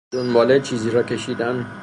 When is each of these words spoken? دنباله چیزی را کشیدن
دنباله 0.11 0.59
چیزی 0.59 0.91
را 0.91 1.03
کشیدن 1.03 1.65